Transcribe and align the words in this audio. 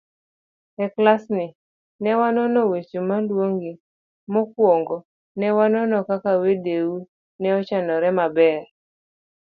E 0.83 0.85
klasni, 0.95 1.47
ne 2.03 2.11
wanono 2.19 2.61
weche 2.71 2.99
maluwogi; 3.07 3.73
mokwongo, 4.33 4.97
ne 5.39 5.47
wanono 5.57 5.97
kaka 6.07 6.31
wendeu 6.41 6.91
ne 7.39 7.49
ochanore 7.59 8.09
maber. 8.17 8.61